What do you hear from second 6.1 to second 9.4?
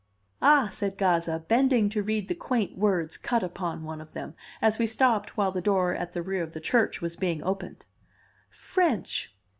the rear of the church was being opened, "French!"